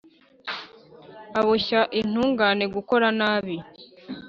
aboshya 1.39 1.81
intungane 1.99 2.65
gukora 2.75 3.07
nabi. 3.19 3.55